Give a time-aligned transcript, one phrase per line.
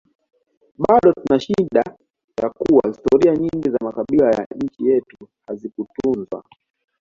[0.77, 1.83] Bado tunashida
[2.41, 6.43] ya kuwa historia nyingi za makabila ya nchi yetu hazikutunzwa